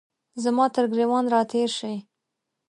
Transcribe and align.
زما 0.43 0.65
ترګریوان 0.75 1.25
را 1.33 1.41
تیر 1.51 1.69
شي 1.79 1.93